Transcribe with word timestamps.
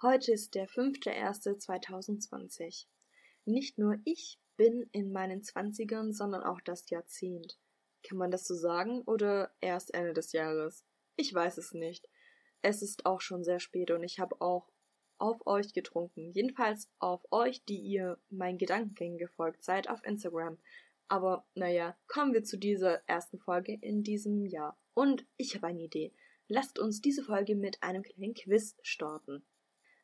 Heute 0.00 0.30
ist 0.30 0.54
der 0.54 0.68
5.1.2020. 0.68 2.86
Nicht 3.46 3.78
nur 3.78 3.96
ich 4.04 4.38
bin 4.56 4.88
in 4.92 5.10
meinen 5.10 5.42
Zwanzigern, 5.42 6.12
sondern 6.12 6.44
auch 6.44 6.60
das 6.60 6.88
Jahrzehnt. 6.88 7.58
Kann 8.04 8.16
man 8.16 8.30
das 8.30 8.46
so 8.46 8.54
sagen 8.54 9.02
oder 9.02 9.50
erst 9.60 9.92
Ende 9.92 10.12
des 10.12 10.30
Jahres? 10.30 10.84
Ich 11.16 11.34
weiß 11.34 11.58
es 11.58 11.74
nicht. 11.74 12.08
Es 12.62 12.80
ist 12.80 13.06
auch 13.06 13.20
schon 13.20 13.42
sehr 13.42 13.58
spät 13.58 13.90
und 13.90 14.04
ich 14.04 14.20
habe 14.20 14.40
auch 14.40 14.70
auf 15.18 15.44
euch 15.48 15.72
getrunken. 15.72 16.30
Jedenfalls 16.30 16.88
auf 17.00 17.26
euch, 17.32 17.64
die 17.64 17.80
ihr 17.80 18.20
meinen 18.30 18.58
Gedankengängen 18.58 19.18
gefolgt 19.18 19.64
seid 19.64 19.90
auf 19.90 20.04
Instagram. 20.04 20.58
Aber 21.08 21.44
naja, 21.56 21.98
kommen 22.06 22.34
wir 22.34 22.44
zu 22.44 22.56
dieser 22.56 23.02
ersten 23.08 23.40
Folge 23.40 23.76
in 23.80 24.04
diesem 24.04 24.46
Jahr. 24.46 24.78
Und 24.94 25.26
ich 25.36 25.56
habe 25.56 25.66
eine 25.66 25.82
Idee. 25.82 26.12
Lasst 26.46 26.78
uns 26.78 27.00
diese 27.00 27.24
Folge 27.24 27.56
mit 27.56 27.82
einem 27.82 28.04
kleinen 28.04 28.34
Quiz 28.34 28.76
starten. 28.82 29.44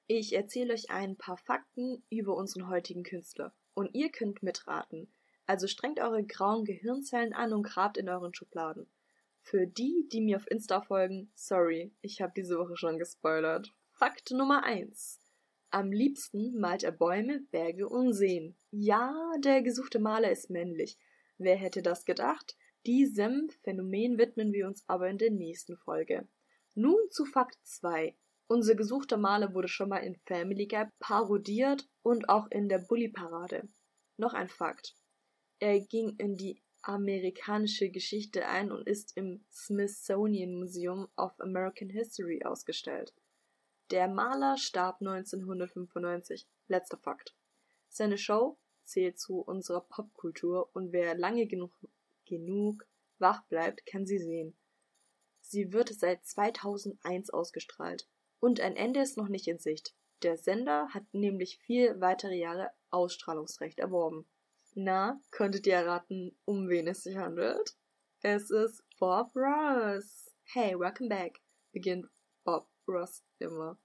Ich 0.07 0.35
erzähle 0.35 0.75
euch 0.75 0.91
ein 0.91 1.17
paar 1.17 1.39
Fakten 1.39 2.03
über 2.11 2.37
unseren 2.37 2.69
heutigen 2.69 3.05
Künstler. 3.05 3.55
Und 3.73 3.95
ihr 3.95 4.11
könnt 4.11 4.43
mitraten. 4.43 5.13
Also 5.47 5.67
strengt 5.67 5.99
eure 5.99 6.25
grauen 6.25 6.65
Gehirnzellen 6.65 7.33
an 7.33 7.53
und 7.53 7.63
grabt 7.63 7.97
in 7.97 8.09
euren 8.09 8.35
Schubladen. 8.35 8.87
Für 9.41 9.67
die, 9.67 10.09
die 10.11 10.21
mir 10.21 10.37
auf 10.37 10.51
Insta 10.51 10.81
folgen, 10.81 11.31
sorry, 11.35 11.93
ich 12.01 12.21
habe 12.21 12.33
diese 12.37 12.59
Woche 12.59 12.77
schon 12.77 12.99
gespoilert. 12.99 13.75
Fakt 13.93 14.31
Nummer 14.31 14.65
1. 14.65 15.21
Am 15.71 15.91
liebsten 15.91 16.59
malt 16.59 16.83
er 16.83 16.93
Bäume, 16.93 17.41
Berge 17.51 17.89
und 17.89 18.13
Seen. 18.13 18.57
Ja, 18.71 19.15
der 19.39 19.63
gesuchte 19.63 19.99
Maler 19.99 20.31
ist 20.31 20.49
männlich. 20.49 20.99
Wer 21.37 21.57
hätte 21.57 21.83
das 21.83 22.05
gedacht? 22.05 22.57
Diesem 22.87 23.51
Phänomen 23.63 24.19
widmen 24.19 24.53
wir 24.53 24.67
uns 24.67 24.85
aber 24.87 25.09
in 25.09 25.19
der 25.19 25.31
nächsten 25.31 25.77
Folge. 25.77 26.29
Nun 26.75 26.99
zu 27.11 27.25
Fakt 27.25 27.59
2. 27.63 28.15
Unser 28.55 28.77
gesuchter 28.77 29.17
Maler 29.17 29.53
wurde 29.53 29.67
schon 29.67 29.89
mal 29.89 29.99
in 29.99 30.15
Family 30.27 30.67
Gap 30.67 30.89
parodiert 31.01 31.89
und 32.03 32.29
auch 32.29 32.47
in 32.53 32.69
der 32.69 32.79
Bully 32.79 33.09
Parade. 33.09 33.69
Noch 34.17 34.33
ein 34.33 34.47
Fakt. 34.47 34.95
Er 35.59 35.81
ging 35.81 36.15
in 36.19 36.37
die 36.37 36.63
amerikanische 36.83 37.91
Geschichte 37.91 38.47
ein 38.47 38.71
und 38.71 38.87
ist 38.87 39.17
im 39.17 39.45
Smithsonian 39.53 40.55
Museum 40.55 41.09
of 41.17 41.33
American 41.41 41.91
History 41.91 42.45
ausgestellt. 42.45 43.13
Der 43.91 44.07
Maler 44.07 44.57
starb 44.57 45.01
1995. 45.01 46.47
Letzter 46.69 46.99
Fakt. 46.99 47.35
Seine 47.89 48.19
Show 48.19 48.57
zählt 48.85 49.19
zu 49.19 49.41
unserer 49.41 49.81
Popkultur 49.81 50.71
und 50.75 50.93
wer 50.93 51.17
lange 51.17 51.49
genug, 51.49 51.73
genug 52.25 52.87
wach 53.19 53.43
bleibt, 53.49 53.85
kann 53.85 54.07
sie 54.07 54.21
sehen. 54.21 54.57
Sie 55.41 55.73
wird 55.73 55.93
seit 55.93 56.25
2001 56.25 57.31
ausgestrahlt. 57.31 58.07
Und 58.45 58.61
ein 58.61 58.77
Ende 58.77 59.01
ist 59.01 59.17
noch 59.17 59.29
nicht 59.29 59.49
in 59.49 59.59
Sicht. 59.59 59.95
Der 60.23 60.37
Sender 60.37 60.91
hat 60.91 61.05
nämlich 61.15 61.57
vier 61.61 62.03
weitere 62.03 62.35
Jahre 62.35 62.71
Ausstrahlungsrecht 62.91 63.79
erworben. 63.79 64.29
Na, 64.75 65.19
konntet 65.31 65.67
ihr 65.67 65.77
erraten, 65.77 66.39
um 66.45 66.69
wen 66.69 66.87
es 66.87 67.05
sich 67.05 67.17
handelt? 67.17 67.75
Es 68.21 68.51
ist 68.51 68.85
Bob 68.99 69.35
Ross. 69.35 70.31
Hey, 70.43 70.79
welcome 70.79 71.09
back, 71.09 71.41
beginnt 71.73 72.07
Bob 72.45 72.69
Ross 72.87 73.25
immer. 73.39 73.79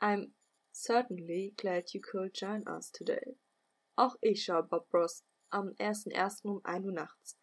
I'm 0.00 0.32
certainly 0.72 1.52
glad 1.58 1.92
you 1.92 2.00
could 2.00 2.34
join 2.34 2.66
us 2.66 2.90
today. 2.90 3.36
Auch 3.96 4.16
ich 4.22 4.44
schaue 4.44 4.62
Bob 4.62 4.88
Ross 4.94 5.26
am 5.50 5.68
1.1. 5.72 6.46
um 6.46 6.64
1 6.64 6.86
Uhr 6.86 6.92
nachts. 6.92 7.38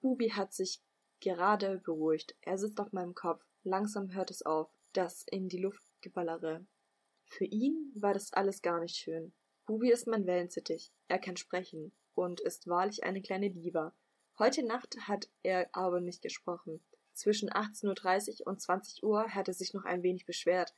Bubi 0.00 0.28
hat 0.28 0.54
sich 0.54 0.80
gerade 1.18 1.78
beruhigt. 1.78 2.36
Er 2.42 2.58
sitzt 2.58 2.78
auf 2.78 2.92
meinem 2.92 3.16
Kopf. 3.16 3.44
Langsam 3.64 4.14
hört 4.14 4.30
es 4.30 4.42
auf, 4.42 4.70
das 4.92 5.24
in 5.30 5.48
die 5.48 5.58
Luft 5.58 5.84
geballere. 6.00 6.66
Für 7.26 7.44
ihn 7.44 7.92
war 7.94 8.12
das 8.12 8.32
alles 8.32 8.62
gar 8.62 8.80
nicht 8.80 8.96
schön. 8.96 9.32
Bubi 9.66 9.90
ist 9.90 10.06
mein 10.06 10.26
Wellensittich. 10.26 10.92
Er 11.08 11.18
kann 11.18 11.36
sprechen 11.36 11.92
und 12.14 12.40
ist 12.40 12.66
wahrlich 12.66 13.04
eine 13.04 13.22
kleine 13.22 13.50
Diva. 13.50 13.94
Heute 14.38 14.64
Nacht 14.64 14.96
hat 15.06 15.28
er 15.42 15.68
aber 15.72 16.00
nicht 16.00 16.22
gesprochen. 16.22 16.82
Zwischen 17.12 17.50
18.30 17.50 18.40
Uhr 18.40 18.46
und 18.46 18.60
20 18.60 19.02
Uhr 19.02 19.34
hat 19.34 19.48
er 19.48 19.54
sich 19.54 19.74
noch 19.74 19.84
ein 19.84 20.02
wenig 20.02 20.26
beschwert, 20.26 20.74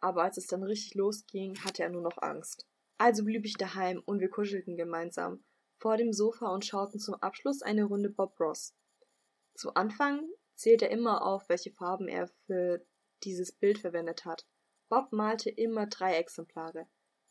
aber 0.00 0.24
als 0.24 0.36
es 0.36 0.46
dann 0.46 0.62
richtig 0.62 0.94
losging, 0.94 1.58
hatte 1.64 1.82
er 1.82 1.90
nur 1.90 2.02
noch 2.02 2.18
Angst. 2.18 2.66
Also 2.98 3.24
blieb 3.24 3.44
ich 3.44 3.54
daheim 3.54 4.02
und 4.04 4.20
wir 4.20 4.30
kuschelten 4.30 4.76
gemeinsam 4.76 5.44
vor 5.78 5.96
dem 5.96 6.12
Sofa 6.12 6.48
und 6.48 6.64
schauten 6.64 6.98
zum 6.98 7.14
Abschluss 7.14 7.62
eine 7.62 7.84
Runde 7.84 8.10
Bob 8.10 8.38
Ross. 8.40 8.74
Zu 9.54 9.74
Anfang 9.74 10.28
zählt 10.54 10.82
er 10.82 10.90
immer 10.90 11.24
auf, 11.24 11.48
welche 11.48 11.70
Farben 11.70 12.08
er 12.08 12.28
für 12.46 12.84
dieses 13.24 13.52
Bild 13.52 13.78
verwendet 13.78 14.24
hat. 14.24 14.46
Bob 14.88 15.12
malte 15.12 15.50
immer 15.50 15.86
drei 15.86 16.16
Exemplare. 16.16 16.86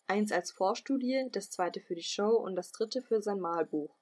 Eins 0.08 0.32
als 0.32 0.52
Vorstudie, 0.52 1.28
das 1.32 1.50
zweite 1.50 1.80
für 1.80 1.96
die 1.96 2.04
Show 2.04 2.30
und 2.30 2.56
das 2.56 2.72
dritte 2.72 3.02
für 3.02 3.22
sein 3.22 3.40
Malbuch. 3.40 3.96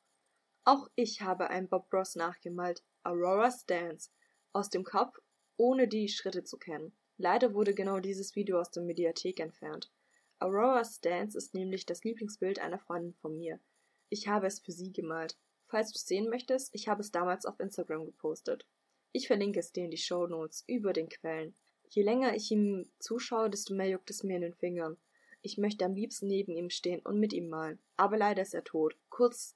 Auch 0.65 0.89
ich 0.95 1.21
habe 1.21 1.49
ein 1.49 1.67
Bob 1.67 1.91
Ross 1.93 2.15
nachgemalt, 2.15 2.83
Aurora's 3.03 3.65
Dance, 3.65 4.09
aus 4.53 4.69
dem 4.69 4.83
Kopf, 4.83 5.19
ohne 5.57 5.87
die 5.87 6.07
Schritte 6.07 6.43
zu 6.43 6.57
kennen. 6.57 6.95
Leider 7.17 7.53
wurde 7.53 7.73
genau 7.73 7.99
dieses 7.99 8.35
Video 8.35 8.59
aus 8.59 8.71
der 8.71 8.83
Mediathek 8.83 9.39
entfernt. 9.39 9.91
Aurora's 10.39 10.99
Dance 10.99 11.37
ist 11.37 11.53
nämlich 11.53 11.85
das 11.85 12.03
Lieblingsbild 12.03 12.59
einer 12.59 12.79
Freundin 12.79 13.13
von 13.13 13.37
mir. 13.37 13.59
Ich 14.09 14.27
habe 14.27 14.47
es 14.47 14.59
für 14.59 14.71
sie 14.71 14.91
gemalt. 14.91 15.37
Falls 15.67 15.91
du 15.91 15.97
es 15.97 16.05
sehen 16.05 16.29
möchtest, 16.29 16.73
ich 16.73 16.87
habe 16.87 17.01
es 17.01 17.11
damals 17.11 17.45
auf 17.45 17.59
Instagram 17.59 18.05
gepostet. 18.05 18.65
Ich 19.11 19.27
verlinke 19.27 19.59
es 19.59 19.71
dir 19.71 19.85
in 19.85 19.91
die 19.91 19.97
Show 19.97 20.27
Notes 20.27 20.63
über 20.67 20.91
den 20.91 21.07
Quellen. 21.07 21.55
Je 21.93 22.01
länger 22.01 22.35
ich 22.35 22.49
ihm 22.49 22.89
zuschaue, 22.97 23.51
desto 23.51 23.75
mehr 23.75 23.87
juckt 23.87 24.09
es 24.09 24.23
mir 24.23 24.37
in 24.37 24.41
den 24.41 24.55
Fingern. 24.55 24.97
Ich 25.43 25.59
möchte 25.59 25.85
am 25.85 25.93
liebsten 25.93 26.25
neben 26.25 26.55
ihm 26.55 26.71
stehen 26.71 27.01
und 27.01 27.19
mit 27.19 27.33
ihm 27.33 27.49
malen. 27.49 27.77
Aber 27.97 28.17
leider 28.17 28.41
ist 28.41 28.55
er 28.55 28.63
tot. 28.63 28.97
Kurz 29.09 29.55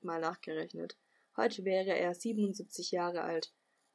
mal 0.00 0.20
nachgerechnet. 0.20 0.96
Heute 1.36 1.64
wäre 1.64 1.96
er 1.96 2.12
77 2.12 2.90
Jahre 2.90 3.22
alt. 3.22 3.52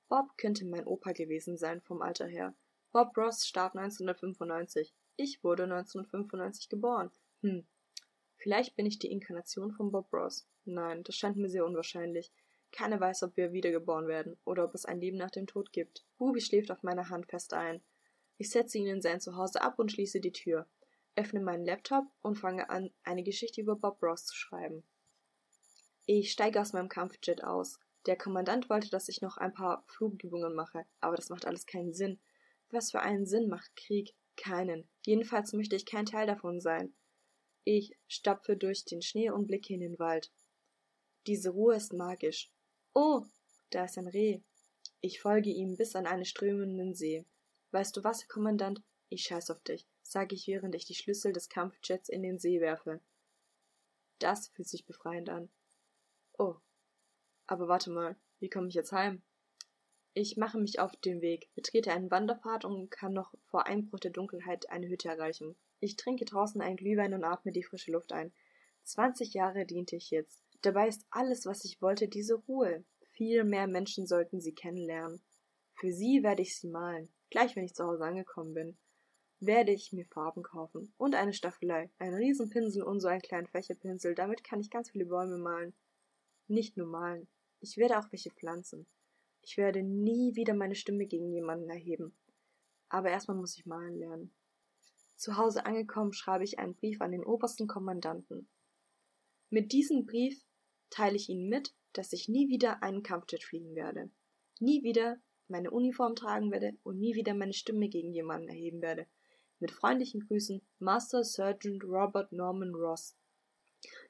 Bob 0.07 0.38
könnte 0.38 0.63
mein 0.63 0.88
Opa 0.88 1.12
gewesen 1.12 1.57
sein 1.57 1.81
vom 1.81 2.02
Alter 2.02 2.28
her. 2.28 2.56
Bob 2.94 3.18
Ross 3.18 3.46
starb 3.46 3.75
1995. 3.75 4.94
Ich 5.18 5.44
wurde 5.44 5.63
1995 5.63 6.69
geboren. 6.69 7.12
Hm. 7.41 7.68
Vielleicht 8.38 8.78
bin 8.78 8.85
ich 8.85 9.00
die 9.00 9.12
Inkarnation 9.12 9.73
von 9.73 9.91
Bob 9.91 10.13
Ross. 10.13 10.47
Nein, 10.63 11.03
das 11.03 11.18
scheint 11.18 11.35
mir 11.35 11.50
sehr 11.50 11.66
unwahrscheinlich. 11.66 12.31
Keiner 12.72 13.00
weiß, 13.00 13.24
ob 13.24 13.38
wir 13.38 13.52
wiedergeboren 13.52 14.08
werden 14.08 14.38
oder 14.46 14.64
ob 14.64 14.74
es 14.74 14.86
ein 14.86 15.00
Leben 15.00 15.18
nach 15.18 15.32
dem 15.32 15.48
Tod 15.48 15.74
gibt. 15.74 16.06
Ruby 16.20 16.42
schläft 16.42 16.72
auf 16.72 16.84
meiner 16.84 17.09
Hand 17.09 17.28
fest 17.28 17.54
ein. 17.54 17.82
Ich 18.38 18.50
setze 18.50 18.78
ihn 18.78 18.88
in 18.88 19.02
sein 19.02 19.20
Zuhause 19.20 19.62
ab 19.62 19.78
und 19.78 19.92
schließe 19.92 20.20
die 20.20 20.32
Tür, 20.32 20.68
öffne 21.16 21.42
meinen 21.42 21.66
Laptop 21.66 22.06
und 22.22 22.40
fange 22.40 22.70
an, 22.70 22.92
eine 23.04 23.24
Geschichte 23.24 23.62
über 23.62 23.76
Bob 23.76 24.02
Ross 24.02 24.26
zu 24.26 24.36
schreiben. 24.36 24.84
Ich 26.06 26.32
steige 26.32 26.59
aus 26.59 26.74
meinem 26.74 26.90
Kampfjet 26.90 27.44
aus. 27.44 27.80
Der 28.08 28.18
Kommandant 28.18 28.70
wollte, 28.70 28.90
dass 28.90 29.09
ich 29.09 29.22
noch 29.22 29.38
ein 29.38 29.53
paar 29.53 29.84
Flugübungen 29.88 30.56
mache, 30.56 30.86
aber 31.00 31.16
das 31.16 31.30
macht 31.30 31.46
alles 31.46 31.68
keinen 31.68 31.94
Sinn. 31.94 32.20
Was 32.72 32.92
für 32.92 33.02
einen 33.02 33.26
Sinn 33.26 33.48
macht 33.48 33.76
Krieg? 33.76 34.16
Keinen. 34.38 34.88
Jedenfalls 35.06 35.53
möchte 35.53 35.76
ich 35.76 35.86
kein 35.86 36.06
Teil 36.06 36.26
davon 36.26 36.62
sein. 36.62 36.94
Ich 37.64 37.96
stapfe 38.08 38.58
durch 38.58 38.86
den 38.86 39.02
Schnee 39.02 39.30
und 39.30 39.46
blicke 39.46 39.74
in 39.74 39.82
den 39.82 40.00
Wald. 40.00 40.32
Diese 41.28 41.52
Ruhe 41.52 41.76
ist 41.76 41.94
magisch. 41.94 42.52
Oh, 42.94 43.24
da 43.69 43.85
ist 43.85 43.97
ein 43.97 44.07
Reh. 44.07 44.41
Ich 45.00 45.22
folge 45.22 45.50
ihm 45.50 45.78
bis 45.78 45.96
an 45.96 46.06
einen 46.06 46.25
strömenden 46.25 46.94
See. 46.94 47.25
Weißt 47.72 47.96
du 47.96 48.03
was, 48.03 48.28
Kommandant? 48.28 48.84
Ich 49.07 49.24
scheiß 49.24 49.50
auf 49.50 49.62
dich, 49.62 49.88
sage 50.03 50.35
ich, 50.35 50.47
während 50.47 50.75
ich 50.75 50.85
die 50.85 50.96
Schlüssel 50.96 51.31
des 51.31 51.47
Kampfjets 51.47 52.09
in 52.09 52.22
den 52.22 52.38
See 52.38 52.59
werfe. 52.59 53.00
Das 54.19 54.50
fühlt 54.50 54.68
sich 54.68 54.85
befreiend 54.85 55.29
an. 55.29 55.50
Oh. 56.38 56.56
Aber 57.47 57.68
warte 57.68 57.91
mal, 57.91 58.16
wie 58.40 58.50
komme 58.50 58.68
ich 58.68 58.75
jetzt 58.75 58.91
heim? 58.91 59.22
Ich 60.13 60.35
mache 60.35 60.58
mich 60.58 60.79
auf 60.79 60.96
den 60.97 61.22
Weg, 61.22 61.50
betrete 61.56 61.94
einen 61.94 62.12
Wanderpfad 62.12 62.66
und 62.66 62.90
kann 62.91 63.13
noch 63.13 63.34
vor 63.46 63.66
Einbruch 63.68 64.00
der 64.00 64.12
Dunkelheit 64.12 64.69
eine 64.69 64.90
Hütte 64.90 65.08
erreichen. 65.08 65.56
Ich 65.79 65.96
trinke 65.96 66.25
draußen 66.25 66.61
einen 66.61 66.76
Glühwein 66.76 67.14
und 67.14 67.23
atme 67.23 67.53
die 67.53 67.64
frische 67.64 67.91
Luft 67.91 68.11
ein. 68.11 68.34
Zwanzig 68.84 69.34
Jahre 69.34 69.66
diente 69.66 69.96
ich 69.96 70.11
jetzt. 70.11 70.41
Dabei 70.61 70.87
ist 70.87 71.05
alles, 71.09 71.46
was 71.46 71.66
ich 71.66 71.81
wollte, 71.81 72.08
diese 72.08 72.35
Ruhe. 72.35 72.84
Viel 73.11 73.43
mehr 73.43 73.67
Menschen 73.67 74.05
sollten 74.05 74.40
sie 74.40 74.53
kennenlernen. 74.53 75.22
Für 75.73 75.91
sie 75.91 76.22
werde 76.22 76.43
ich 76.43 76.58
sie 76.58 76.67
malen. 76.67 77.09
Gleich 77.31 77.55
wenn 77.55 77.63
ich 77.63 77.73
zu 77.73 77.84
Hause 77.84 78.03
angekommen 78.03 78.53
bin, 78.53 78.78
werde 79.40 79.72
ich 79.72 79.91
mir 79.91 80.05
Farben 80.05 80.43
kaufen 80.43 80.93
und 80.97 81.16
eine 81.16 81.34
Staffelei, 81.34 81.90
einen 81.97 82.13
Riesenpinsel 82.13 82.84
und 82.84 82.99
so 82.99 83.08
einen 83.08 83.22
kleinen 83.22 83.47
Fächerpinsel. 83.47 84.13
Damit 84.13 84.43
kann 84.43 84.59
ich 84.59 84.69
ganz 84.69 84.91
viele 84.91 85.05
Bäume 85.05 85.37
malen. 85.37 85.73
Nicht 86.47 86.78
nur 86.78 86.87
malen. 86.87 87.28
Ich 87.59 87.78
werde 87.78 87.97
auch 87.97 88.11
welche 88.11 88.29
pflanzen. 88.29 88.85
Ich 89.41 89.57
werde 89.57 89.81
nie 89.81 90.35
wieder 90.35 90.53
meine 90.53 90.75
Stimme 90.75 91.07
gegen 91.07 91.31
jemanden 91.31 91.69
erheben. 91.69 92.16
Aber 92.90 93.09
erstmal 93.09 93.37
muss 93.37 93.57
ich 93.57 93.66
malen 93.66 93.97
lernen. 93.97 94.31
Zu 95.16 95.37
Hause 95.37 95.66
angekommen 95.66 96.14
schreibe 96.14 96.43
ich 96.43 96.59
einen 96.59 96.75
Brief 96.75 97.02
an 97.02 97.11
den 97.11 97.23
obersten 97.23 97.67
Kommandanten. 97.67 98.47
Mit 99.49 99.72
diesem 99.72 100.05
Brief 100.05 100.43
teile 100.91 101.16
ich 101.16 101.29
Ihnen 101.29 101.49
mit, 101.49 101.73
dass 101.93 102.14
ich 102.14 102.29
nie 102.29 102.49
wieder 102.49 102.84
einen 102.84 103.02
Kampfjet 103.02 103.43
fliegen 103.43 103.76
werde, 103.76 104.11
nie 104.59 104.84
wieder 104.84 105.20
meine 105.47 105.72
Uniform 105.72 106.16
tragen 106.16 106.52
werde 106.52 106.78
und 106.84 106.99
nie 106.99 107.16
wieder 107.16 107.34
meine 107.34 107.53
Stimme 107.53 107.90
gegen 107.90 108.14
jemanden 108.14 108.47
erheben 108.47 108.82
werde, 108.82 109.08
Mit 109.59 109.72
freundlichen 109.72 110.22
Grüßen, 110.22 110.61
Master 110.79 111.23
Sergeant 111.23 111.84
Robert 111.84 112.32
Norman 112.32 112.73
Ross. 112.73 113.16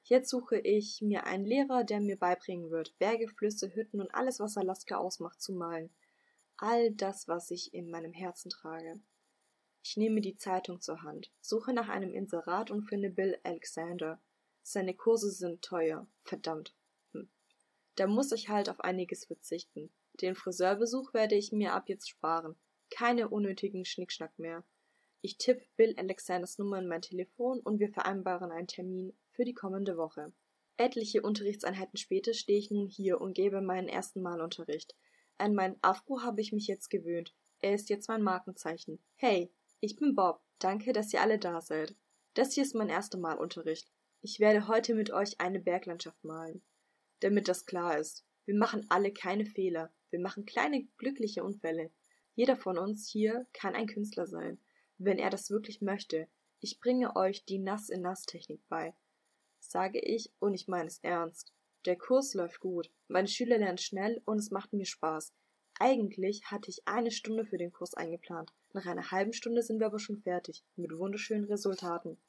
Jetzt 0.04 0.30
suche 0.30 0.60
ich 0.60 1.02
mir 1.02 1.26
einen 1.26 1.46
Lehrer, 1.46 1.84
der 1.84 2.00
mir 2.00 2.18
beibringen 2.18 2.72
wird, 2.72 2.98
Berge, 3.00 3.28
Flüsse, 3.28 3.74
Hütten 3.74 4.00
und 4.00 4.14
alles, 4.14 4.40
was 4.40 4.58
Alaska 4.58 4.98
ausmacht, 4.98 5.42
zu 5.42 5.54
malen. 5.54 5.90
All 6.58 6.92
das, 6.92 7.28
was 7.28 7.52
ich 7.52 7.74
in 7.74 7.90
meinem 7.90 8.14
Herzen 8.14 8.50
trage. 8.50 9.00
Ich 9.84 9.98
nehme 9.98 10.22
die 10.22 10.38
Zeitung 10.38 10.80
zur 10.80 11.02
Hand, 11.02 11.32
suche 11.42 11.74
nach 11.74 11.90
einem 11.90 12.14
Inserat 12.14 12.72
und 12.72 12.84
finde 12.84 13.10
Bill 13.10 13.38
Alexander. 13.44 14.22
Seine 14.64 14.94
Kurse 14.94 15.32
sind 15.32 15.62
teuer. 15.62 16.08
Verdammt. 16.24 16.76
Hm. 17.14 17.30
Da 17.96 18.08
muss 18.08 18.32
ich 18.32 18.50
halt 18.50 18.70
auf 18.70 18.80
einiges 18.80 19.26
verzichten. 19.26 19.92
Den 20.22 20.36
Friseurbesuch 20.36 21.14
werde 21.14 21.36
ich 21.36 21.52
mir 21.52 21.74
ab 21.74 21.90
jetzt 21.90 22.10
sparen. 22.10 22.56
Keine 22.90 23.30
unnötigen 23.30 23.86
Schnickschnack 23.86 24.38
mehr. 24.38 24.64
Ich 25.22 25.38
tippe 25.38 25.66
Bill 25.78 25.94
Alexanders 25.98 26.58
Nummer 26.58 26.80
in 26.80 26.88
mein 26.88 27.02
Telefon 27.02 27.60
und 27.60 27.80
wir 27.80 27.90
vereinbaren 27.90 28.52
einen 28.52 28.68
Termin 28.68 29.14
für 29.32 29.46
die 29.46 29.54
kommende 29.54 29.98
Woche. 29.98 30.34
Etliche 30.78 31.22
Unterrichtseinheiten 31.22 31.98
später 31.98 32.34
stehe 32.34 32.58
ich 32.58 32.72
nun 32.72 32.88
hier 32.88 33.22
und 33.22 33.34
gebe 33.34 33.62
meinen 33.62 33.88
ersten 33.88 34.22
Malunterricht. 34.22 34.96
An 35.38 35.54
meinen 35.54 35.78
Afro 35.82 36.22
habe 36.22 36.42
ich 36.42 36.52
mich 36.52 36.68
jetzt 36.68 36.90
gewöhnt. 36.90 37.36
Er 37.60 37.76
ist 37.76 37.90
jetzt 37.90 38.08
mein 38.08 38.24
Markenzeichen. 38.24 39.00
Hey, 39.16 39.52
ich 39.80 39.96
bin 39.96 40.16
Bob. 40.16 40.42
Danke, 40.58 40.92
dass 40.92 41.14
ihr 41.14 41.22
alle 41.22 41.38
da 41.38 41.62
seid. 41.62 41.96
Das 42.34 42.54
hier 42.54 42.64
ist 42.64 42.76
mein 42.76 42.90
erster 42.90 43.20
Malunterricht. 43.20 43.92
Ich 44.24 44.40
werde 44.40 44.68
heute 44.68 44.94
mit 44.94 45.10
euch 45.10 45.42
eine 45.42 45.60
Berglandschaft 45.60 46.24
malen. 46.24 46.62
Damit 47.22 47.48
das 47.48 47.66
klar 47.66 47.98
ist. 47.98 48.24
Wir 48.46 48.54
machen 48.54 48.86
alle 48.90 49.12
keine 49.12 49.48
Fehler. 49.48 49.92
Wir 50.12 50.20
machen 50.20 50.46
kleine 50.46 50.84
glückliche 50.98 51.44
Unfälle. 51.44 51.90
Jeder 52.36 52.56
von 52.56 52.78
uns 52.78 53.10
hier 53.10 53.48
kann 53.52 53.74
ein 53.74 53.88
Künstler 53.88 54.28
sein, 54.28 54.60
wenn 55.00 55.18
er 55.18 55.32
das 55.32 55.50
wirklich 55.50 55.82
möchte. 55.82 56.28
Ich 56.60 56.80
bringe 56.80 57.16
euch 57.16 57.46
die 57.46 57.58
Nass-in-Nass-Technik 57.58 58.62
bei. 58.70 58.94
Sage 59.60 60.00
ich, 60.00 60.32
und 60.40 60.54
ich 60.54 60.68
meine 60.68 60.88
es 60.88 61.00
ernst. 61.00 61.52
Der 61.86 61.96
Kurs 61.96 62.36
läuft 62.36 62.60
gut. 62.60 62.92
Meine 63.08 63.28
Schüler 63.28 63.58
lernen 63.58 63.80
schnell 63.80 64.22
und 64.26 64.38
es 64.38 64.52
macht 64.52 64.72
mir 64.72 64.86
Spaß. 64.86 65.34
Eigentlich 65.80 66.46
hatte 66.52 66.70
ich 66.70 66.88
eine 66.88 67.10
Stunde 67.10 67.44
für 67.44 67.58
den 67.58 67.72
Kurs 67.72 67.96
eingeplant. 67.96 68.54
Nach 68.74 68.86
einer 68.86 69.10
halben 69.10 69.34
Stunde 69.34 69.64
sind 69.64 69.80
wir 69.80 69.88
aber 69.88 69.98
schon 69.98 70.22
fertig, 70.22 70.64
mit 70.76 70.96
wunderschönen 70.96 71.46
Resultaten. 71.46 72.20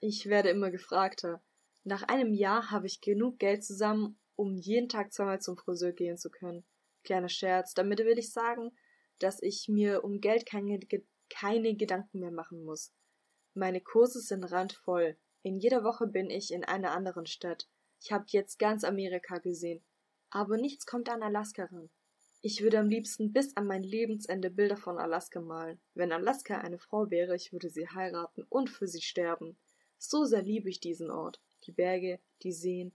Ich 0.00 0.26
werde 0.26 0.48
immer 0.48 0.70
gefragter. 0.70 1.42
Nach 1.84 2.02
einem 2.02 2.32
Jahr 2.32 2.70
habe 2.70 2.86
ich 2.86 3.02
genug 3.02 3.38
Geld 3.38 3.62
zusammen, 3.62 4.18
um 4.34 4.56
jeden 4.56 4.88
Tag 4.88 5.12
zweimal 5.12 5.42
zum 5.42 5.58
Friseur 5.58 5.92
gehen 5.92 6.16
zu 6.16 6.30
können. 6.30 6.64
Kleiner 7.04 7.28
Scherz, 7.28 7.74
damit 7.74 7.98
will 7.98 8.18
ich 8.18 8.32
sagen, 8.32 8.72
dass 9.18 9.42
ich 9.42 9.68
mir 9.68 10.02
um 10.02 10.20
Geld 10.20 10.46
keine, 10.46 10.80
keine 11.28 11.76
Gedanken 11.76 12.20
mehr 12.20 12.30
machen 12.30 12.64
muss. 12.64 12.94
Meine 13.52 13.82
Kurse 13.82 14.20
sind 14.20 14.44
randvoll. 14.44 15.18
In 15.42 15.58
jeder 15.58 15.84
Woche 15.84 16.06
bin 16.06 16.30
ich 16.30 16.50
in 16.50 16.64
einer 16.64 16.92
anderen 16.92 17.26
Stadt. 17.26 17.68
Ich 18.00 18.10
habe 18.10 18.24
jetzt 18.28 18.58
ganz 18.58 18.84
Amerika 18.84 19.36
gesehen. 19.36 19.84
Aber 20.30 20.56
nichts 20.56 20.86
kommt 20.86 21.10
an 21.10 21.22
Alaska 21.22 21.64
ran. 21.64 21.90
Ich 22.40 22.62
würde 22.62 22.78
am 22.78 22.88
liebsten 22.88 23.34
bis 23.34 23.54
an 23.54 23.66
mein 23.66 23.82
Lebensende 23.82 24.48
Bilder 24.50 24.78
von 24.78 24.96
Alaska 24.96 25.40
malen. 25.42 25.78
Wenn 25.92 26.12
Alaska 26.12 26.58
eine 26.58 26.78
Frau 26.78 27.10
wäre, 27.10 27.36
ich 27.36 27.52
würde 27.52 27.68
sie 27.68 27.86
heiraten 27.88 28.46
und 28.48 28.70
für 28.70 28.86
sie 28.86 29.02
sterben. 29.02 29.58
So 30.02 30.24
sehr 30.24 30.40
liebe 30.40 30.70
ich 30.70 30.80
diesen 30.80 31.10
Ort, 31.10 31.42
die 31.66 31.72
Berge, 31.72 32.20
die 32.42 32.54
Seen, 32.54 32.94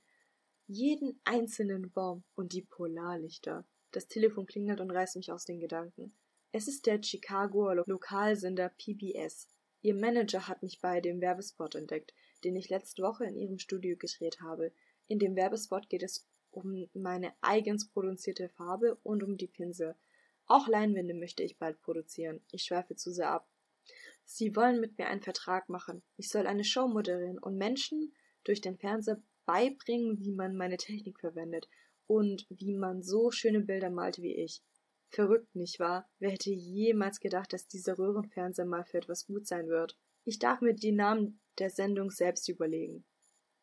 jeden 0.65 1.21
einzelnen 1.23 1.91
Baum 1.91 2.23
und 2.33 2.51
die 2.53 2.63
Polarlichter. 2.63 3.63
Das 3.91 4.07
Telefon 4.07 4.47
klingelt 4.47 4.79
und 4.79 4.89
reißt 4.89 5.15
mich 5.15 5.31
aus 5.31 5.45
den 5.45 5.59
Gedanken. 5.59 6.15
Es 6.51 6.67
ist 6.67 6.87
der 6.87 7.03
Chicago 7.03 7.71
Lokalsender 7.73 8.69
PBS. 8.69 9.47
Ihr 9.83 9.93
Manager 9.93 10.47
hat 10.47 10.63
mich 10.63 10.81
bei 10.81 10.99
dem 10.99 11.21
Werbespot 11.21 11.75
entdeckt, 11.75 12.11
den 12.43 12.55
ich 12.55 12.69
letzte 12.69 13.03
Woche 13.03 13.25
in 13.25 13.35
ihrem 13.35 13.59
Studio 13.59 13.95
gedreht 13.97 14.41
habe. 14.41 14.71
In 15.07 15.19
dem 15.19 15.35
Werbespot 15.35 15.87
geht 15.89 16.01
es 16.01 16.27
um 16.49 16.89
meine 16.95 17.33
eigens 17.41 17.87
produzierte 17.87 18.49
Farbe 18.49 18.97
und 19.03 19.21
um 19.21 19.37
die 19.37 19.47
Pinsel. 19.47 19.95
Auch 20.47 20.67
Leinwände 20.67 21.13
möchte 21.13 21.43
ich 21.43 21.59
bald 21.59 21.79
produzieren. 21.81 22.41
Ich 22.51 22.63
schweife 22.63 22.95
zu 22.95 23.11
sehr 23.11 23.29
ab. 23.29 23.47
Sie 24.25 24.56
wollen 24.56 24.80
mit 24.80 24.98
mir 24.98 25.07
einen 25.07 25.22
Vertrag 25.22 25.69
machen. 25.69 26.04
Ich 26.18 26.30
soll 26.30 26.48
eine 26.48 26.63
Show 26.63 26.88
moderieren 26.88 27.39
und 27.39 27.57
Menschen 27.57 28.13
durch 28.44 28.60
den 28.60 28.77
Fernseher 28.77 29.22
beibringen, 29.45 30.19
wie 30.19 30.31
man 30.31 30.56
meine 30.56 30.77
Technik 30.77 31.19
verwendet 31.19 31.69
und 32.07 32.45
wie 32.50 32.74
man 32.74 33.04
so 33.04 33.31
schöne 33.31 33.62
Bilder 33.62 33.89
malt 33.89 34.18
wie 34.18 34.36
ich. 34.36 34.62
Verrückt, 35.10 35.56
nicht 35.56 35.80
wahr? 35.80 36.10
Wer 36.19 36.31
hätte 36.31 36.50
jemals 36.50 37.19
gedacht, 37.19 37.54
dass 37.54 37.68
dieser 37.68 37.98
Röhrenfernseher 37.98 38.66
mal 38.66 38.83
für 38.83 38.98
etwas 38.98 39.27
gut 39.27 39.48
sein 39.48 39.68
wird? 39.68 39.98
Ich 40.24 40.39
darf 40.39 40.62
mir 40.62 40.74
die 40.74 40.92
Namen 40.92 41.39
der 41.60 41.69
Sendung 41.69 42.10
selbst 42.10 42.50
überlegen. 42.50 43.06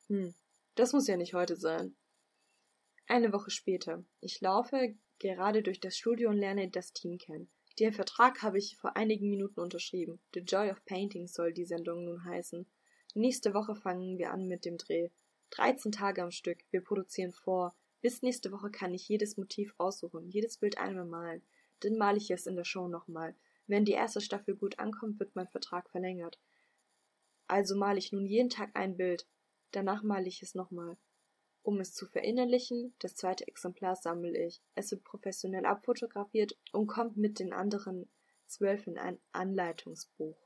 Hm, 0.07 0.35
das 0.77 0.93
muss 0.93 1.09
ja 1.09 1.17
nicht 1.17 1.35
heute 1.35 1.57
sein. 1.57 1.97
Eine 3.07 3.33
Woche 3.33 3.51
später. 3.51 4.05
Ich 4.21 4.41
laufe 4.41 4.95
gerade 5.19 5.63
durch 5.63 5.81
das 5.81 5.97
Studio 5.97 6.31
und 6.31 6.39
lerne 6.39 6.71
das 6.71 6.93
Team 6.93 7.19
kennen. 7.19 7.51
Den 7.79 7.93
Vertrag 7.93 8.43
habe 8.43 8.59
ich 8.59 8.77
vor 8.77 8.97
einigen 8.97 9.31
Minuten 9.31 9.61
unterschrieben. 9.61 10.21
The 10.35 10.41
Joy 10.41 10.71
of 10.71 10.85
Painting 10.85 11.27
soll 11.27 11.53
die 11.53 11.65
Sendung 11.65 12.05
nun 12.05 12.25
heißen. 12.25 12.67
Nächste 13.15 13.55
Woche 13.55 13.75
fangen 13.75 14.19
wir 14.19 14.31
an 14.31 14.47
mit 14.47 14.65
dem 14.65 14.79
Dreh. 14.79 15.09
13 15.51 15.93
Tage 15.93 16.23
am 16.23 16.31
Stück. 16.31 16.59
Wir 16.71 16.83
produzieren 16.83 17.33
vor. 17.33 17.75
Bis 18.01 18.23
nächste 18.23 18.53
Woche 18.53 18.71
kann 18.71 18.95
ich 18.95 19.09
jedes 19.09 19.37
Motiv 19.37 19.75
aussuchen, 19.79 20.29
jedes 20.29 20.59
Bild 20.59 20.79
einmal 20.79 21.05
malen. 21.05 21.43
Dann 21.81 21.97
male 21.97 22.19
ich 22.19 22.31
es 22.31 22.47
in 22.47 22.57
der 22.57 22.65
Show 22.65 22.89
nochmal. 22.89 23.35
Wenn 23.67 23.85
die 23.85 23.93
erste 23.93 24.21
Staffel 24.21 24.57
gut 24.57 24.79
ankommt, 24.79 25.19
wird 25.21 25.37
mein 25.37 25.49
Vertrag 25.49 25.89
verlängert. 25.89 26.39
Also 27.47 27.77
male 27.77 27.99
ich 27.99 28.13
nun 28.13 28.27
jeden 28.27 28.51
Tag 28.51 28.71
ein 28.75 28.97
Bild. 28.97 29.27
Danach 29.71 30.03
male 30.03 30.27
ich 30.27 30.43
es 30.43 30.55
nochmal. 30.55 30.97
Um 31.63 31.79
es 31.79 31.95
zu 31.95 32.07
verinnerlichen, 32.07 32.93
das 32.99 33.15
zweite 33.15 33.47
Exemplar 33.47 33.95
sammle 33.95 34.47
ich. 34.47 34.61
Es 34.75 34.91
wird 34.91 35.05
professionell 35.05 35.65
abfotografiert 35.65 36.57
und 36.73 36.89
kommt 36.89 37.17
mit 37.17 37.39
den 37.39 37.53
anderen 37.53 38.09
zwölf 38.47 38.87
in 38.87 38.99
ein 38.99 39.19
Anleitungsbuch. 39.31 40.37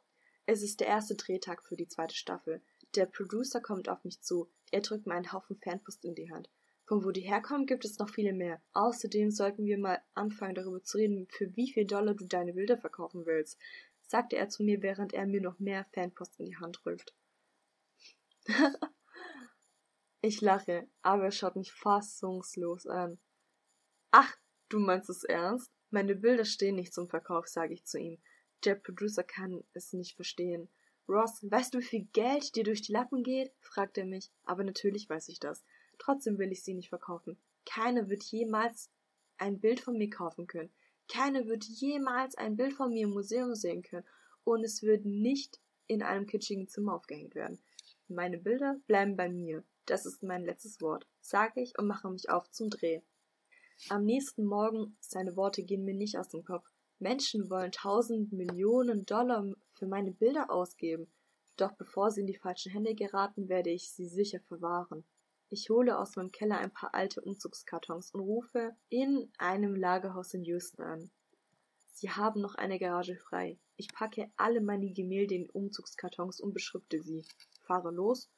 Es 0.44 0.62
ist 0.62 0.80
der 0.80 0.88
erste 0.88 1.14
Drehtag 1.14 1.62
für 1.62 1.76
die 1.76 1.88
zweite 1.88 2.14
Staffel. 2.14 2.60
Der 2.94 3.06
Producer 3.06 3.60
kommt 3.60 3.88
auf 3.88 4.04
mich 4.04 4.20
zu. 4.20 4.48
Er 4.70 4.82
drückt 4.82 5.06
mir 5.06 5.14
einen 5.14 5.32
Haufen 5.32 5.56
Fanpost 5.56 6.04
in 6.04 6.14
die 6.14 6.30
Hand. 6.30 6.50
Von 6.84 7.04
wo 7.04 7.10
die 7.10 7.22
herkommen, 7.22 7.66
gibt 7.66 7.84
es 7.84 7.98
noch 7.98 8.10
viele 8.10 8.32
mehr. 8.32 8.60
Außerdem 8.74 9.30
sollten 9.30 9.64
wir 9.64 9.78
mal 9.78 10.00
anfangen, 10.14 10.54
darüber 10.54 10.82
zu 10.84 10.98
reden, 10.98 11.26
für 11.30 11.56
wie 11.56 11.72
viel 11.72 11.84
Dollar 11.84 12.14
du 12.14 12.26
deine 12.26 12.52
Bilder 12.52 12.78
verkaufen 12.78 13.26
willst, 13.26 13.58
sagte 14.06 14.36
er 14.36 14.48
zu 14.48 14.62
mir, 14.62 14.82
während 14.82 15.12
er 15.12 15.26
mir 15.26 15.40
noch 15.40 15.58
mehr 15.58 15.86
Fanpost 15.92 16.38
in 16.38 16.46
die 16.46 16.56
Hand 16.56 16.80
drückt. 16.84 17.12
Ich 20.26 20.40
lache, 20.40 20.88
aber 21.02 21.26
er 21.26 21.30
schaut 21.30 21.54
mich 21.54 21.70
fassungslos 21.70 22.88
an. 22.88 23.20
Ach, 24.10 24.36
du 24.68 24.80
meinst 24.80 25.08
es 25.08 25.22
ernst? 25.22 25.70
Meine 25.90 26.16
Bilder 26.16 26.44
stehen 26.44 26.74
nicht 26.74 26.92
zum 26.92 27.08
Verkauf, 27.08 27.46
sage 27.46 27.74
ich 27.74 27.84
zu 27.84 28.00
ihm. 28.00 28.18
Der 28.64 28.74
Producer 28.74 29.22
kann 29.22 29.62
es 29.72 29.92
nicht 29.92 30.16
verstehen. 30.16 30.68
Ross, 31.08 31.48
weißt 31.48 31.72
du, 31.74 31.78
wie 31.78 31.84
viel 31.84 32.08
Geld 32.12 32.56
dir 32.56 32.64
durch 32.64 32.82
die 32.82 32.90
Lappen 32.90 33.22
geht? 33.22 33.52
fragt 33.60 33.98
er 33.98 34.04
mich. 34.04 34.32
Aber 34.42 34.64
natürlich 34.64 35.08
weiß 35.08 35.28
ich 35.28 35.38
das. 35.38 35.64
Trotzdem 35.96 36.38
will 36.38 36.50
ich 36.50 36.64
sie 36.64 36.74
nicht 36.74 36.88
verkaufen. 36.88 37.38
Keiner 37.64 38.08
wird 38.08 38.24
jemals 38.24 38.90
ein 39.38 39.60
Bild 39.60 39.78
von 39.78 39.96
mir 39.96 40.10
kaufen 40.10 40.48
können. 40.48 40.72
Keiner 41.06 41.46
wird 41.46 41.62
jemals 41.66 42.34
ein 42.34 42.56
Bild 42.56 42.72
von 42.72 42.92
mir 42.92 43.04
im 43.04 43.10
Museum 43.10 43.54
sehen 43.54 43.84
können. 43.84 44.04
Und 44.42 44.64
es 44.64 44.82
wird 44.82 45.04
nicht 45.04 45.60
in 45.86 46.02
einem 46.02 46.26
kitschigen 46.26 46.66
Zimmer 46.66 46.94
aufgehängt 46.94 47.36
werden. 47.36 47.60
Meine 48.08 48.38
Bilder 48.38 48.80
bleiben 48.88 49.14
bei 49.14 49.28
mir. 49.28 49.62
Das 49.86 50.04
ist 50.04 50.24
mein 50.24 50.44
letztes 50.44 50.80
Wort, 50.80 51.06
sage 51.20 51.60
ich 51.60 51.78
und 51.78 51.86
mache 51.86 52.10
mich 52.10 52.28
auf 52.28 52.50
zum 52.50 52.70
Dreh. 52.70 53.02
Am 53.88 54.04
nächsten 54.04 54.44
Morgen, 54.44 54.96
seine 55.00 55.36
Worte 55.36 55.62
gehen 55.62 55.84
mir 55.84 55.94
nicht 55.94 56.18
aus 56.18 56.28
dem 56.28 56.44
Kopf. 56.44 56.68
Menschen 56.98 57.50
wollen 57.50 57.70
tausend 57.70 58.32
Millionen 58.32 59.06
Dollar 59.06 59.46
für 59.74 59.86
meine 59.86 60.10
Bilder 60.10 60.50
ausgeben. 60.50 61.06
Doch 61.56 61.72
bevor 61.72 62.10
sie 62.10 62.22
in 62.22 62.26
die 62.26 62.36
falschen 62.36 62.72
Hände 62.72 62.96
geraten, 62.96 63.48
werde 63.48 63.70
ich 63.70 63.90
sie 63.90 64.08
sicher 64.08 64.40
verwahren. 64.40 65.04
Ich 65.50 65.70
hole 65.70 65.96
aus 65.96 66.16
meinem 66.16 66.32
Keller 66.32 66.58
ein 66.58 66.72
paar 66.72 66.92
alte 66.92 67.20
Umzugskartons 67.20 68.10
und 68.10 68.20
rufe 68.20 68.74
in 68.88 69.30
einem 69.38 69.76
Lagerhaus 69.76 70.34
in 70.34 70.42
Houston 70.44 70.82
an. 70.82 71.10
Sie 71.92 72.10
haben 72.10 72.40
noch 72.40 72.56
eine 72.56 72.80
Garage 72.80 73.16
frei. 73.16 73.56
Ich 73.76 73.92
packe 73.92 74.32
alle 74.36 74.60
meine 74.60 74.92
Gemälde 74.92 75.36
in 75.36 75.48
Umzugskartons 75.48 76.40
und 76.40 76.54
beschrifte 76.54 77.00
sie, 77.00 77.24
fahre 77.62 77.92
los 77.92 78.28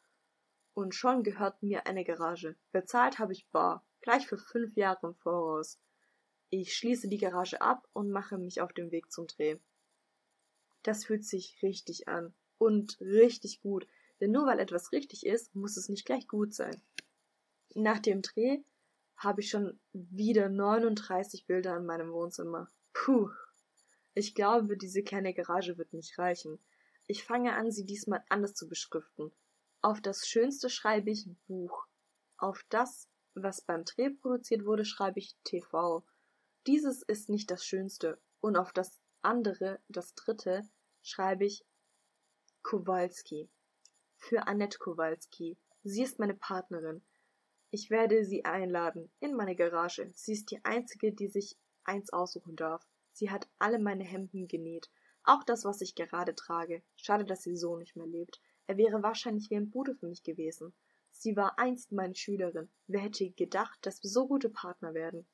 und 0.79 0.95
schon 0.95 1.25
gehört 1.25 1.61
mir 1.61 1.89
eine 1.89 2.05
Garage. 2.05 2.55
Bezahlt 2.71 3.19
habe 3.19 3.33
ich 3.33 3.49
bar, 3.49 3.85
gleich 4.01 4.29
für 4.29 4.39
fünf 4.39 4.77
Jahre 4.77 5.09
im 5.09 5.15
Voraus. 5.17 5.81
Ich 6.51 6.77
schließe 6.77 7.09
die 7.09 7.19
Garage 7.19 7.61
ab 7.61 7.89
und 7.95 8.13
mache 8.13 8.39
mich 8.39 8.61
auf 8.61 8.73
den 8.73 8.93
Weg 8.93 9.11
zum 9.11 9.27
Dreh. 9.27 9.57
Das 10.85 11.05
fühlt 11.05 11.25
sich 11.25 11.59
richtig 11.65 12.07
an. 12.07 12.33
Und 12.59 13.01
richtig 13.01 13.61
gut. 13.61 13.89
Denn 14.21 14.31
nur 14.31 14.47
weil 14.47 14.61
etwas 14.61 14.93
richtig 14.93 15.27
ist, 15.27 15.53
muss 15.57 15.77
es 15.77 15.89
nicht 15.89 16.07
gleich 16.07 16.29
gut 16.29 16.55
sein. 16.55 16.81
Nach 17.75 17.99
dem 17.99 18.23
Dreh 18.23 18.61
habe 19.17 19.41
ich 19.41 19.51
schon 19.51 19.81
wieder 19.93 20.49
39 20.49 21.47
Bilder 21.47 21.77
in 21.77 21.87
meinem 21.87 22.13
Wohnzimmer. 22.13 22.69
Puh. 22.93 23.31
Ich 24.15 24.33
glaube, 24.33 24.77
diese 24.77 25.03
kleine 25.03 25.35
Garage 25.35 25.77
wird 25.77 25.93
nicht 25.93 26.17
reichen. 26.21 26.61
Ich 27.09 27.25
fange 27.25 27.55
an, 27.57 27.73
sie 27.73 27.85
diesmal 27.85 28.23
anders 28.29 28.55
zu 28.55 28.69
beschriften. 28.69 29.33
Auf 29.81 30.01
das 30.01 30.27
Schönste 30.27 30.71
schreibe 30.71 31.11
ich 31.11 31.29
Buch. 31.47 31.87
Auf 32.37 32.65
das, 32.69 33.09
was 33.35 33.61
beim 33.61 33.85
Dreh 33.85 34.11
produziert 34.11 34.65
wurde, 34.65 34.85
schreibe 34.85 35.21
ich 35.21 35.37
TV. 35.45 36.05
Dieses 36.67 37.03
ist 37.03 37.29
nicht 37.29 37.51
das 37.51 37.65
Schönste. 37.65 38.21
Und 38.41 38.57
auf 38.57 38.73
das 38.73 38.99
andere, 39.23 39.81
das 39.89 40.15
dritte, 40.15 40.69
schreibe 41.03 41.45
ich 41.45 41.65
Kowalski. 42.63 43.49
Für 44.17 44.49
Annette 44.49 44.79
Kowalski. 44.79 45.57
Sie 45.85 46.03
ist 46.03 46.19
meine 46.19 46.35
Partnerin. 46.35 47.05
Ich 47.71 47.89
werde 47.89 48.25
sie 48.25 48.45
einladen 48.45 49.13
in 49.21 49.35
meine 49.35 49.55
Garage. 49.55 50.11
Sie 50.15 50.33
ist 50.33 50.51
die 50.51 50.65
einzige, 50.65 51.13
die 51.13 51.29
sich 51.29 51.57
eins 51.85 52.13
aussuchen 52.13 52.57
darf. 52.57 52.85
Sie 53.13 53.31
hat 53.31 53.49
alle 53.59 53.79
meine 53.79 54.05
Hemden 54.05 54.49
genäht. 54.49 54.91
Auch 55.23 55.45
das, 55.45 55.65
was 55.65 55.81
ich 55.83 55.95
gerade 55.95 56.35
trage. 56.35 56.83
Schade, 56.97 57.25
dass 57.25 57.43
sie 57.43 57.57
so 57.57 57.77
nicht 57.77 57.95
mehr 57.95 58.07
lebt. 58.07 58.41
Er 58.69 58.77
wäre 58.77 59.03
wahrscheinlich 59.03 59.49
wie 59.49 59.57
ein 59.57 59.71
Bruder 59.71 59.95
für 59.95 60.07
mich 60.07 60.23
gewesen. 60.23 60.75
Sie 61.11 61.35
war 61.37 61.59
einst 61.59 61.91
meine 61.91 62.15
Schülerin. 62.15 62.69
Wer 62.87 63.01
hätte 63.01 63.31
gedacht, 63.31 63.79
dass 63.81 64.03
wir 64.03 64.11
so 64.11 64.29
gute 64.29 64.51
Partner 64.51 64.93
werden? 64.93 65.27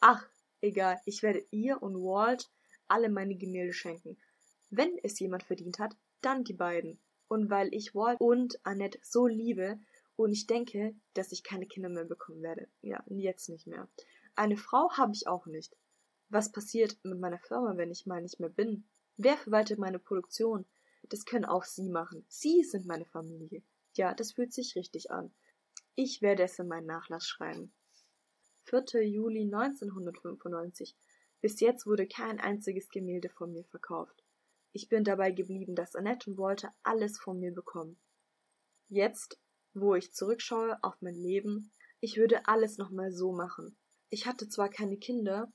Ach, 0.00 0.28
egal, 0.60 1.00
ich 1.04 1.22
werde 1.22 1.46
ihr 1.52 1.80
und 1.80 1.94
Walt 1.94 2.50
alle 2.88 3.08
meine 3.08 3.36
Gemälde 3.36 3.72
schenken. 3.72 4.18
Wenn 4.68 4.98
es 5.04 5.20
jemand 5.20 5.44
verdient 5.44 5.78
hat, 5.78 5.96
dann 6.20 6.42
die 6.42 6.54
beiden. 6.54 7.00
Und 7.28 7.50
weil 7.50 7.72
ich 7.72 7.94
Walt 7.94 8.20
und 8.20 8.58
Annette 8.64 8.98
so 9.02 9.28
liebe 9.28 9.78
und 10.16 10.32
ich 10.32 10.48
denke, 10.48 10.96
dass 11.14 11.30
ich 11.30 11.44
keine 11.44 11.66
Kinder 11.66 11.88
mehr 11.88 12.04
bekommen 12.04 12.42
werde. 12.42 12.68
Ja, 12.82 13.00
jetzt 13.06 13.48
nicht 13.48 13.68
mehr. 13.68 13.88
Eine 14.34 14.56
Frau 14.56 14.90
habe 14.96 15.12
ich 15.14 15.28
auch 15.28 15.46
nicht. 15.46 15.76
Was 16.30 16.50
passiert 16.50 16.98
mit 17.04 17.20
meiner 17.20 17.38
Firma, 17.38 17.76
wenn 17.76 17.92
ich 17.92 18.06
mal 18.06 18.20
nicht 18.20 18.40
mehr 18.40 18.50
bin? 18.50 18.88
Wer 19.16 19.36
verwaltet 19.36 19.78
meine 19.78 20.00
Produktion? 20.00 20.66
Das 21.04 21.24
können 21.24 21.44
auch 21.44 21.64
Sie 21.64 21.88
machen. 21.88 22.24
Sie 22.28 22.62
sind 22.62 22.86
meine 22.86 23.06
Familie. 23.06 23.62
Ja, 23.94 24.14
das 24.14 24.32
fühlt 24.32 24.52
sich 24.52 24.76
richtig 24.76 25.10
an. 25.10 25.32
Ich 25.94 26.22
werde 26.22 26.44
es 26.44 26.58
in 26.58 26.68
meinen 26.68 26.86
Nachlass 26.86 27.26
schreiben. 27.26 27.72
4. 28.64 29.06
Juli 29.06 29.42
1995. 29.42 30.94
Bis 31.40 31.60
jetzt 31.60 31.86
wurde 31.86 32.06
kein 32.06 32.38
einziges 32.40 32.90
Gemälde 32.90 33.28
von 33.28 33.52
mir 33.52 33.64
verkauft. 33.64 34.24
Ich 34.72 34.88
bin 34.88 35.04
dabei 35.04 35.30
geblieben, 35.32 35.74
dass 35.74 35.96
Annette 35.96 36.30
und 36.30 36.38
Walter 36.38 36.74
alles 36.82 37.18
von 37.18 37.40
mir 37.40 37.52
bekommen. 37.52 37.98
Jetzt, 38.88 39.40
wo 39.74 39.94
ich 39.94 40.12
zurückschaue 40.12 40.78
auf 40.82 40.94
mein 41.00 41.14
Leben, 41.14 41.70
ich 42.00 42.16
würde 42.16 42.46
alles 42.46 42.78
nochmal 42.78 43.10
so 43.10 43.32
machen. 43.32 43.76
Ich 44.10 44.26
hatte 44.26 44.48
zwar 44.48 44.68
keine 44.68 44.96
Kinder, 44.96 45.52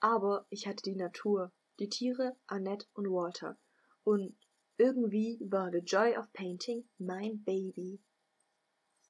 aber 0.00 0.46
ich 0.50 0.66
hatte 0.66 0.82
die 0.82 0.96
Natur, 0.96 1.52
die 1.78 1.88
Tiere, 1.88 2.36
Annette 2.46 2.86
und 2.92 3.06
Walter. 3.10 3.56
Und 4.04 4.36
irgendwie 4.78 5.38
war 5.40 5.70
The 5.70 5.78
Joy 5.78 6.16
of 6.16 6.32
Painting 6.32 6.84
mein 6.98 7.42
Baby. 7.44 8.00